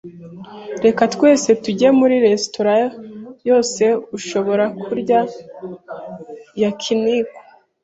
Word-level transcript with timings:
Reka 0.85 1.03
twese 1.13 1.49
tujye 1.63 1.87
muri 1.99 2.15
resitora-yose 2.25 3.83
ushobora 4.17 4.65
kurya-Yakiniku. 4.83 7.39